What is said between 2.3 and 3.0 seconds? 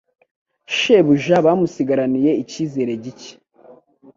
icyizere